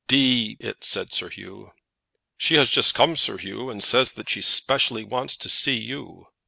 "D 0.07 0.57
it!" 0.59 0.83
said 0.83 1.13
Sir 1.13 1.29
Hugh. 1.29 1.73
"She 2.35 2.55
has 2.55 2.71
just 2.71 2.95
come, 2.95 3.15
Sir 3.15 3.37
Hugh, 3.37 3.69
and 3.69 3.83
says 3.83 4.13
that 4.13 4.31
she 4.31 4.41
specially 4.41 5.03
wants 5.03 5.35
to 5.35 5.47
see 5.47 5.77
you." 5.77 6.25